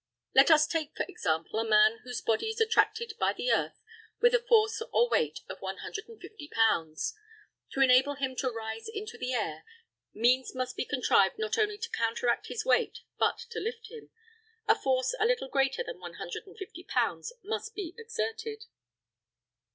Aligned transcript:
Let 0.33 0.49
us 0.49 0.65
take, 0.65 0.97
for 0.97 1.05
example, 1.07 1.59
a 1.59 1.63
man 1.69 1.99
whose 2.03 2.21
body 2.21 2.47
is 2.47 2.59
attracted 2.59 3.13
by 3.19 3.33
the 3.33 3.51
earth 3.51 3.77
with 4.19 4.33
a 4.33 4.39
force, 4.39 4.81
or 4.91 5.07
weight, 5.07 5.41
of 5.47 5.61
150 5.61 6.47
pounds. 6.47 7.15
To 7.73 7.81
enable 7.81 8.15
him 8.15 8.35
to 8.37 8.49
rise 8.49 8.87
into 8.91 9.19
the 9.19 9.33
air, 9.33 9.63
means 10.11 10.55
must 10.55 10.75
be 10.75 10.85
contrived 10.85 11.37
not 11.37 11.59
only 11.59 11.77
to 11.77 11.89
counteract 11.91 12.47
his 12.47 12.65
weight, 12.65 13.01
but 13.19 13.45
to 13.51 13.59
lift 13.59 13.89
him 13.91 14.09
a 14.67 14.73
force 14.73 15.13
a 15.19 15.25
little 15.27 15.49
greater 15.49 15.83
than 15.83 15.99
150 15.99 16.83
pounds 16.85 17.33
must 17.43 17.75
be 17.75 17.93
exerted. 17.95 18.65